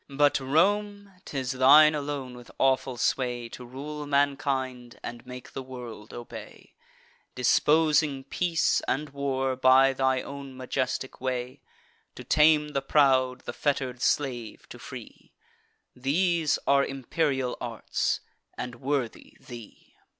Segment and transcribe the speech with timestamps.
[0.09, 6.11] But, Rome, 'tis thine alone, with awful sway, To rule mankind, and make the world
[6.11, 6.73] obey,
[7.35, 11.61] Disposing peace and war by thy own majestic way;
[12.15, 15.33] To tame the proud, the fetter'd slave to free:
[15.95, 18.21] These are imperial arts,
[18.57, 19.93] and worthy thee."